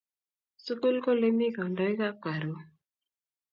Sukul 0.63 0.95
ko 1.03 1.09
olemi 1.15 1.47
kandoikap 1.55 2.15
karon 2.25 2.59